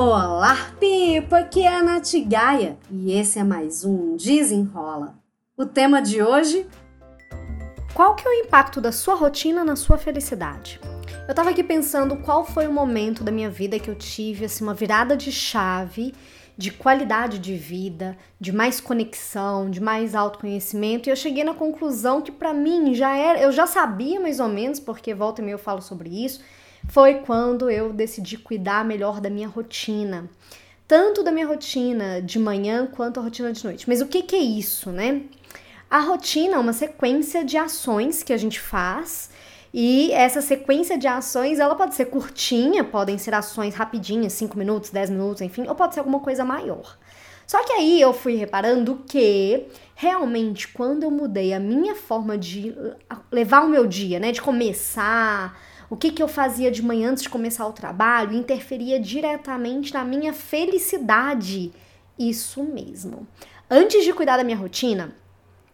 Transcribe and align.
Olá, 0.00 0.54
Pipa! 0.78 1.38
Aqui 1.38 1.64
é 1.64 1.74
a 1.74 1.82
Nath 1.82 2.12
Gaia 2.24 2.78
e 2.88 3.10
esse 3.10 3.36
é 3.36 3.42
mais 3.42 3.84
um 3.84 4.16
Desenrola. 4.16 5.18
O 5.56 5.66
tema 5.66 6.00
de 6.00 6.22
hoje: 6.22 6.68
Qual 7.94 8.14
que 8.14 8.24
é 8.24 8.30
o 8.30 8.34
impacto 8.44 8.80
da 8.80 8.92
sua 8.92 9.16
rotina 9.16 9.64
na 9.64 9.74
sua 9.74 9.98
felicidade? 9.98 10.80
Eu 11.28 11.34
tava 11.34 11.50
aqui 11.50 11.64
pensando 11.64 12.16
qual 12.18 12.44
foi 12.44 12.68
o 12.68 12.72
momento 12.72 13.24
da 13.24 13.32
minha 13.32 13.50
vida 13.50 13.76
que 13.80 13.90
eu 13.90 13.96
tive 13.96 14.44
assim 14.44 14.62
uma 14.62 14.72
virada 14.72 15.16
de 15.16 15.32
chave 15.32 16.14
de 16.56 16.72
qualidade 16.72 17.40
de 17.40 17.56
vida, 17.56 18.16
de 18.40 18.52
mais 18.52 18.80
conexão, 18.80 19.68
de 19.70 19.80
mais 19.80 20.14
autoconhecimento, 20.14 21.08
e 21.08 21.10
eu 21.10 21.16
cheguei 21.16 21.44
na 21.44 21.54
conclusão 21.54 22.20
que 22.20 22.32
para 22.32 22.52
mim 22.52 22.94
já 22.94 23.16
era, 23.16 23.40
eu 23.40 23.52
já 23.52 23.64
sabia 23.64 24.18
mais 24.18 24.40
ou 24.40 24.48
menos, 24.48 24.80
porque 24.80 25.14
volta 25.14 25.40
e 25.40 25.44
meia 25.44 25.54
eu 25.54 25.58
falo 25.58 25.80
sobre 25.80 26.08
isso, 26.08 26.40
foi 26.86 27.16
quando 27.16 27.70
eu 27.70 27.92
decidi 27.92 28.38
cuidar 28.38 28.84
melhor 28.84 29.20
da 29.20 29.28
minha 29.28 29.48
rotina. 29.48 30.28
Tanto 30.86 31.22
da 31.22 31.30
minha 31.30 31.46
rotina 31.46 32.22
de 32.22 32.38
manhã 32.38 32.86
quanto 32.86 33.20
a 33.20 33.22
rotina 33.22 33.52
de 33.52 33.64
noite. 33.64 33.88
Mas 33.88 34.00
o 34.00 34.06
que, 34.06 34.22
que 34.22 34.36
é 34.36 34.40
isso, 34.40 34.90
né? 34.90 35.22
A 35.90 36.00
rotina 36.00 36.56
é 36.56 36.58
uma 36.58 36.72
sequência 36.72 37.44
de 37.44 37.56
ações 37.56 38.22
que 38.22 38.32
a 38.32 38.36
gente 38.36 38.60
faz 38.60 39.30
e 39.72 40.10
essa 40.12 40.40
sequência 40.40 40.96
de 40.96 41.06
ações, 41.06 41.58
ela 41.58 41.74
pode 41.74 41.94
ser 41.94 42.06
curtinha, 42.06 42.82
podem 42.84 43.18
ser 43.18 43.34
ações 43.34 43.74
rapidinhas, 43.74 44.32
5 44.32 44.56
minutos, 44.56 44.90
10 44.90 45.10
minutos, 45.10 45.42
enfim, 45.42 45.66
ou 45.68 45.74
pode 45.74 45.94
ser 45.94 46.00
alguma 46.00 46.20
coisa 46.20 46.44
maior. 46.44 46.96
Só 47.46 47.62
que 47.64 47.72
aí 47.72 48.00
eu 48.00 48.12
fui 48.12 48.34
reparando 48.34 49.02
que 49.06 49.66
realmente 49.94 50.68
quando 50.68 51.02
eu 51.02 51.10
mudei 51.10 51.52
a 51.52 51.60
minha 51.60 51.94
forma 51.94 52.36
de 52.36 52.74
levar 53.32 53.62
o 53.64 53.68
meu 53.68 53.86
dia, 53.86 54.18
né, 54.18 54.32
de 54.32 54.40
começar, 54.40 55.58
o 55.90 55.96
que, 55.96 56.12
que 56.12 56.22
eu 56.22 56.28
fazia 56.28 56.70
de 56.70 56.82
manhã 56.82 57.10
antes 57.10 57.22
de 57.22 57.28
começar 57.28 57.66
o 57.66 57.72
trabalho 57.72 58.34
interferia 58.34 59.00
diretamente 59.00 59.92
na 59.94 60.04
minha 60.04 60.32
felicidade. 60.32 61.72
Isso 62.18 62.62
mesmo. 62.62 63.26
Antes 63.70 64.04
de 64.04 64.12
cuidar 64.12 64.36
da 64.36 64.44
minha 64.44 64.56
rotina, 64.56 65.14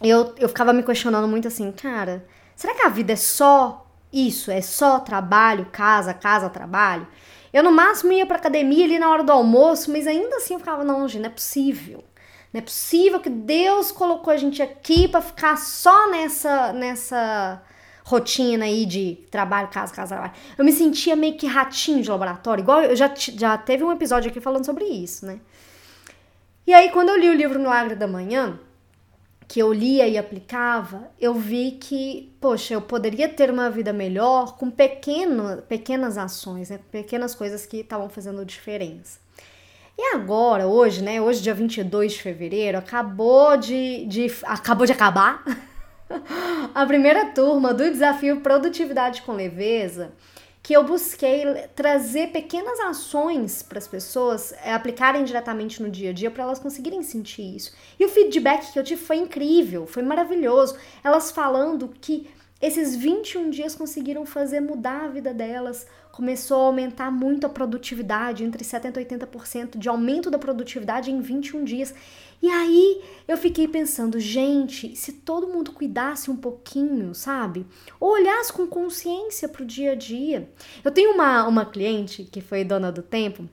eu, 0.00 0.34
eu 0.38 0.48
ficava 0.48 0.72
me 0.72 0.82
questionando 0.82 1.28
muito 1.28 1.48
assim, 1.48 1.70
cara, 1.72 2.26
será 2.54 2.74
que 2.74 2.82
a 2.82 2.88
vida 2.88 3.12
é 3.12 3.16
só 3.16 3.86
isso? 4.12 4.50
É 4.50 4.60
só 4.60 5.00
trabalho, 5.00 5.66
casa, 5.72 6.14
casa, 6.14 6.48
trabalho? 6.48 7.06
Eu 7.52 7.62
no 7.62 7.72
máximo 7.72 8.12
ia 8.12 8.26
pra 8.26 8.36
academia 8.36 8.84
ali 8.84 8.98
na 8.98 9.10
hora 9.10 9.22
do 9.22 9.32
almoço, 9.32 9.90
mas 9.90 10.06
ainda 10.06 10.36
assim 10.36 10.54
eu 10.54 10.60
ficava, 10.60 10.84
não, 10.84 11.08
gente, 11.08 11.22
não 11.22 11.30
é 11.30 11.32
possível. 11.32 12.04
Não 12.52 12.60
é 12.60 12.62
possível 12.62 13.20
que 13.20 13.28
Deus 13.28 13.92
colocou 13.92 14.32
a 14.32 14.36
gente 14.36 14.62
aqui 14.62 15.08
para 15.08 15.20
ficar 15.20 15.56
só 15.56 16.10
nessa 16.10 16.72
nessa 16.72 17.62
rotina 18.08 18.64
aí 18.64 18.86
de 18.86 19.18
trabalho, 19.30 19.68
casa, 19.68 19.94
casa, 19.94 20.14
trabalho. 20.14 20.32
Eu 20.56 20.64
me 20.64 20.72
sentia 20.72 21.14
meio 21.14 21.36
que 21.36 21.46
ratinho 21.46 22.02
de 22.02 22.08
laboratório, 22.08 22.62
igual 22.62 22.82
eu 22.82 22.96
já, 22.96 23.12
já 23.14 23.58
teve 23.58 23.84
um 23.84 23.92
episódio 23.92 24.30
aqui 24.30 24.40
falando 24.40 24.64
sobre 24.64 24.84
isso, 24.84 25.26
né? 25.26 25.38
E 26.66 26.72
aí, 26.72 26.90
quando 26.90 27.10
eu 27.10 27.18
li 27.18 27.28
o 27.28 27.34
livro 27.34 27.58
Milagre 27.58 27.94
da 27.94 28.06
Manhã, 28.06 28.58
que 29.46 29.60
eu 29.60 29.72
lia 29.72 30.08
e 30.08 30.16
aplicava, 30.16 31.10
eu 31.20 31.34
vi 31.34 31.72
que, 31.72 32.34
poxa, 32.40 32.74
eu 32.74 32.80
poderia 32.80 33.28
ter 33.28 33.50
uma 33.50 33.70
vida 33.70 33.92
melhor 33.92 34.56
com 34.56 34.70
pequeno, 34.70 35.62
pequenas 35.68 36.16
ações, 36.16 36.70
né? 36.70 36.80
pequenas 36.90 37.34
coisas 37.34 37.66
que 37.66 37.78
estavam 37.78 38.08
fazendo 38.08 38.44
diferença. 38.44 39.18
E 39.98 40.14
agora, 40.14 40.66
hoje, 40.66 41.02
né? 41.02 41.20
Hoje, 41.20 41.42
dia 41.42 41.52
22 41.52 42.12
de 42.12 42.22
fevereiro, 42.22 42.78
acabou 42.78 43.56
de, 43.56 44.06
de 44.06 44.32
acabou 44.44 44.86
de 44.86 44.92
acabar 44.92 45.42
a 46.74 46.86
primeira 46.86 47.26
turma 47.26 47.74
do 47.74 47.90
desafio 47.90 48.40
Produtividade 48.40 49.22
com 49.22 49.32
Leveza, 49.32 50.12
que 50.62 50.74
eu 50.74 50.84
busquei 50.84 51.44
trazer 51.74 52.28
pequenas 52.28 52.78
ações 52.80 53.62
para 53.62 53.78
as 53.78 53.88
pessoas 53.88 54.52
é, 54.64 54.72
aplicarem 54.72 55.24
diretamente 55.24 55.82
no 55.82 55.90
dia 55.90 56.10
a 56.10 56.12
dia 56.12 56.30
para 56.30 56.44
elas 56.44 56.58
conseguirem 56.58 57.02
sentir 57.02 57.56
isso. 57.56 57.72
E 57.98 58.04
o 58.04 58.08
feedback 58.08 58.72
que 58.72 58.78
eu 58.78 58.84
tive 58.84 59.00
foi 59.00 59.16
incrível, 59.16 59.86
foi 59.86 60.02
maravilhoso. 60.02 60.76
Elas 61.02 61.30
falando 61.30 61.88
que 62.00 62.28
esses 62.60 62.96
21 62.96 63.50
dias 63.50 63.74
conseguiram 63.74 64.26
fazer 64.26 64.60
mudar 64.60 65.04
a 65.04 65.08
vida 65.08 65.32
delas, 65.32 65.86
começou 66.10 66.62
a 66.62 66.66
aumentar 66.66 67.10
muito 67.10 67.46
a 67.46 67.48
produtividade, 67.48 68.42
entre 68.42 68.64
70% 68.64 68.96
e 68.96 69.04
80% 69.04 69.78
de 69.78 69.88
aumento 69.88 70.28
da 70.28 70.38
produtividade 70.38 71.12
em 71.12 71.20
21 71.20 71.62
dias. 71.62 71.94
E 72.42 72.50
aí 72.50 73.00
eu 73.28 73.36
fiquei 73.36 73.68
pensando, 73.68 74.18
gente, 74.18 74.96
se 74.96 75.12
todo 75.12 75.46
mundo 75.46 75.72
cuidasse 75.72 76.30
um 76.30 76.36
pouquinho, 76.36 77.14
sabe? 77.14 77.66
Ou 78.00 78.12
olhasse 78.12 78.50
com 78.50 78.66
consciência 78.66 79.46
para 79.46 79.62
o 79.62 79.66
dia 79.66 79.92
a 79.92 79.94
dia. 79.94 80.50
Eu 80.82 80.90
tenho 80.90 81.12
uma, 81.12 81.46
uma 81.46 81.66
cliente 81.66 82.24
que 82.24 82.40
foi 82.40 82.64
dona 82.64 82.90
do 82.90 83.02
tempo. 83.02 83.46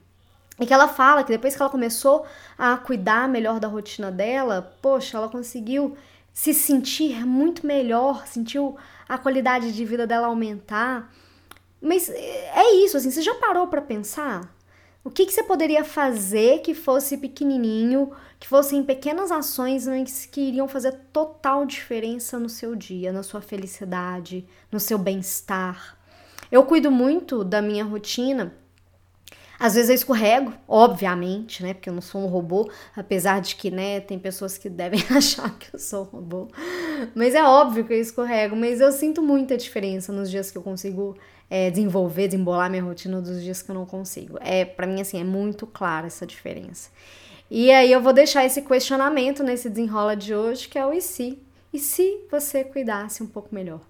E 0.58 0.66
que 0.66 0.74
ela 0.74 0.88
fala 0.88 1.26
que 1.26 1.32
depois 1.34 1.54
que 1.54 1.62
ela 1.62 1.70
começou 1.70 2.26
a 2.58 2.78
cuidar 2.78 3.28
melhor 3.28 3.60
da 3.60 3.68
rotina 3.68 4.10
dela, 4.10 4.74
poxa, 4.82 5.18
ela 5.18 5.28
conseguiu 5.28 5.98
se 6.32 6.54
sentir 6.54 7.26
muito 7.26 7.68
melhor, 7.68 8.26
sentiu 8.26 8.78
a 9.10 9.18
qualidade 9.18 9.74
de 9.74 9.84
vida 9.84 10.08
dela 10.08 10.28
aumentar. 10.28 11.14
Mas 11.82 12.10
é 12.10 12.76
isso, 12.76 12.96
assim, 12.96 13.12
você 13.12 13.22
já 13.22 13.36
parou 13.36 13.68
para 13.68 13.82
pensar? 13.82 14.55
O 15.06 15.12
que, 15.12 15.28
que 15.28 15.32
você 15.32 15.44
poderia 15.44 15.84
fazer 15.84 16.62
que 16.62 16.74
fosse 16.74 17.16
pequenininho, 17.16 18.12
que 18.40 18.48
fossem 18.48 18.82
pequenas 18.82 19.32
ações 19.32 19.86
que 20.26 20.42
iriam 20.42 20.68
fazer 20.68 20.94
total 21.14 21.64
diferença 21.64 22.40
no 22.40 22.50
seu 22.50 22.76
dia, 22.76 23.14
na 23.14 23.22
sua 23.22 23.40
felicidade, 23.40 24.48
no 24.72 24.80
seu 24.80 24.98
bem-estar? 24.98 25.96
Eu 26.52 26.64
cuido 26.64 26.90
muito 26.90 27.44
da 27.44 27.62
minha 27.62 27.84
rotina 27.86 28.52
às 29.60 29.76
vezes 29.76 29.90
eu 29.90 29.96
escorrego, 29.96 30.54
obviamente, 30.68 31.64
né? 31.64 31.74
Porque 31.74 31.90
eu 31.90 31.94
não 31.94 32.02
sou 32.02 32.22
um 32.22 32.28
robô, 32.28 32.70
apesar 32.96 33.40
de 33.40 33.56
que, 33.56 33.72
né, 33.72 34.00
tem 34.02 34.20
pessoas 34.20 34.58
que 34.58 34.70
devem 34.70 35.00
achar 35.10 35.58
que 35.58 35.74
eu 35.74 35.80
sou 35.80 36.02
um 36.02 36.06
robô. 36.06 36.48
Mas 37.14 37.34
é 37.34 37.44
óbvio 37.44 37.86
que 37.86 37.94
eu 37.94 38.00
escorrego, 38.00 38.56
mas 38.56 38.82
eu 38.82 38.92
sinto 38.92 39.22
muita 39.22 39.58
diferença 39.58 40.12
nos 40.12 40.30
dias 40.30 40.52
que 40.52 40.58
eu 40.58 40.62
consigo 40.62 41.18
é, 41.50 41.70
desenvolver, 41.70 42.28
desembolar 42.28 42.70
minha 42.70 42.84
rotina 42.84 43.22
dos 43.22 43.42
dias 43.42 43.62
que 43.62 43.72
eu 43.72 43.76
não 43.76 43.86
consigo. 43.86 44.38
É, 44.42 44.66
para 44.66 44.88
mim, 44.88 45.02
assim, 45.02 45.20
é 45.20 45.24
muito 45.24 45.68
clara 45.68 46.08
essa 46.08 46.26
diferença. 46.26 46.90
E 47.50 47.72
aí 47.72 47.92
eu 47.92 48.02
vou 48.02 48.14
deixar 48.14 48.44
esse 48.46 48.62
questionamento 48.62 49.44
nesse 49.44 49.70
desenrola 49.70 50.16
de 50.16 50.34
hoje, 50.34 50.68
que 50.68 50.80
é 50.80 50.86
o 50.86 50.94
e 50.94 51.02
se? 51.02 51.40
E 51.72 51.80
se 51.80 52.26
você 52.32 52.64
cuidasse 52.64 53.22
um 53.22 53.28
pouco 53.28 53.54
melhor? 53.54 53.82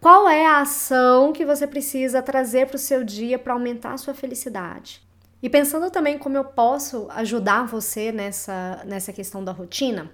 Qual 0.00 0.28
é 0.28 0.46
a 0.46 0.60
ação 0.60 1.32
que 1.32 1.44
você 1.44 1.66
precisa 1.66 2.22
trazer 2.22 2.66
para 2.66 2.76
o 2.76 2.78
seu 2.78 3.02
dia 3.02 3.38
para 3.38 3.52
aumentar 3.52 3.94
a 3.94 3.98
sua 3.98 4.14
felicidade? 4.14 5.02
E 5.42 5.48
pensando 5.48 5.90
também 5.90 6.18
como 6.18 6.36
eu 6.36 6.44
posso 6.44 7.06
ajudar 7.10 7.66
você 7.66 8.12
nessa, 8.12 8.82
nessa 8.84 9.12
questão 9.12 9.42
da 9.42 9.52
rotina, 9.52 10.10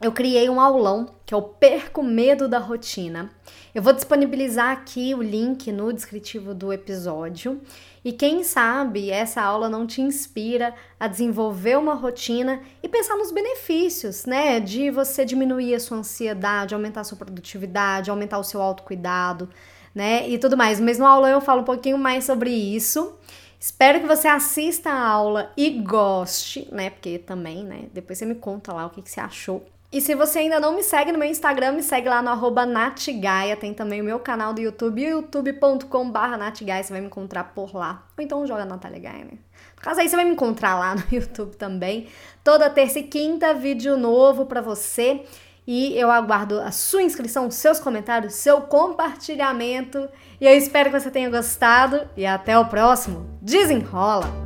eu 0.00 0.12
criei 0.12 0.48
um 0.50 0.60
aulão 0.60 1.08
que 1.24 1.32
é 1.32 1.36
o 1.36 1.42
Perco 1.42 2.02
Medo 2.02 2.46
da 2.46 2.58
Rotina. 2.58 3.30
Eu 3.74 3.82
vou 3.82 3.94
disponibilizar 3.94 4.70
aqui 4.70 5.14
o 5.14 5.22
link 5.22 5.72
no 5.72 5.92
descritivo 5.92 6.54
do 6.54 6.70
episódio. 6.70 7.60
E 8.04 8.12
quem 8.12 8.44
sabe 8.44 9.10
essa 9.10 9.40
aula 9.40 9.70
não 9.70 9.86
te 9.86 10.02
inspira 10.02 10.74
a 11.00 11.08
desenvolver 11.08 11.78
uma 11.78 11.94
rotina 11.94 12.60
e 12.82 12.88
pensar 12.88 13.16
nos 13.16 13.32
benefícios, 13.32 14.26
né? 14.26 14.60
De 14.60 14.90
você 14.90 15.24
diminuir 15.24 15.74
a 15.74 15.80
sua 15.80 15.96
ansiedade, 15.96 16.74
aumentar 16.74 17.00
a 17.00 17.04
sua 17.04 17.18
produtividade, 17.18 18.10
aumentar 18.10 18.38
o 18.38 18.44
seu 18.44 18.60
autocuidado, 18.60 19.48
né? 19.94 20.28
E 20.28 20.38
tudo 20.38 20.56
mais. 20.58 20.78
Mas 20.78 20.98
no 20.98 21.06
aulão 21.06 21.30
eu 21.30 21.40
falo 21.40 21.62
um 21.62 21.64
pouquinho 21.64 21.98
mais 21.98 22.24
sobre 22.24 22.50
isso. 22.50 23.18
Espero 23.58 23.98
que 23.98 24.06
você 24.06 24.28
assista 24.28 24.90
a 24.90 25.08
aula 25.08 25.50
e 25.56 25.70
goste, 25.70 26.68
né? 26.70 26.90
Porque 26.90 27.18
também, 27.18 27.64
né? 27.64 27.88
Depois 27.92 28.18
você 28.18 28.26
me 28.26 28.34
conta 28.34 28.72
lá 28.72 28.86
o 28.86 28.90
que, 28.90 29.00
que 29.00 29.10
você 29.10 29.20
achou. 29.20 29.66
E 29.92 30.00
se 30.00 30.14
você 30.14 30.40
ainda 30.40 30.58
não 30.58 30.74
me 30.74 30.82
segue 30.82 31.12
no 31.12 31.18
meu 31.18 31.28
Instagram, 31.28 31.72
me 31.72 31.82
segue 31.82 32.08
lá 32.08 32.20
no 32.20 32.28
arroba 32.30 32.66
natgaia. 32.66 33.56
Tem 33.56 33.72
também 33.72 34.00
o 34.00 34.04
meu 34.04 34.18
canal 34.18 34.52
do 34.52 34.60
YouTube, 34.60 35.02
youtube.com.br 35.02 36.36
natgaia. 36.36 36.82
Você 36.82 36.92
vai 36.92 37.00
me 37.00 37.06
encontrar 37.06 37.44
por 37.54 37.74
lá. 37.74 38.04
Ou 38.18 38.24
então 38.24 38.46
joga 38.46 38.64
Natália 38.64 38.98
Gaia, 38.98 39.24
né? 39.24 39.38
No 39.76 39.82
caso 39.82 40.00
aí, 40.00 40.08
você 40.08 40.16
vai 40.16 40.24
me 40.24 40.32
encontrar 40.32 40.76
lá 40.76 40.94
no 40.94 41.04
YouTube 41.12 41.56
também. 41.56 42.08
Toda 42.42 42.68
terça 42.68 42.98
e 42.98 43.04
quinta, 43.04 43.54
vídeo 43.54 43.96
novo 43.96 44.46
para 44.46 44.60
você. 44.60 45.24
E 45.66 45.98
eu 45.98 46.10
aguardo 46.10 46.60
a 46.60 46.70
sua 46.70 47.02
inscrição, 47.02 47.50
seus 47.50 47.80
comentários, 47.80 48.34
seu 48.34 48.62
compartilhamento. 48.62 50.08
E 50.40 50.46
eu 50.46 50.56
espero 50.56 50.90
que 50.90 51.00
você 51.00 51.10
tenha 51.10 51.30
gostado. 51.30 52.08
E 52.16 52.26
até 52.26 52.58
o 52.58 52.66
próximo. 52.66 53.38
Desenrola! 53.40 54.45